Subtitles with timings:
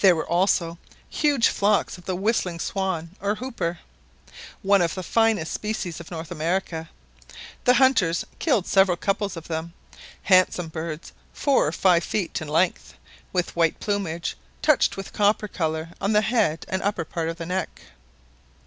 [0.00, 0.78] There were also
[1.22, 3.80] large flocks of the whistling swan or hooper,
[4.62, 6.88] one of the finest species of North America.
[7.64, 9.74] The hunters killed several couples of them,
[10.22, 12.94] handsome birds, four or five feet in entire length,
[13.34, 17.82] with white plumage, touched with copper colour on the head and upper part of neck.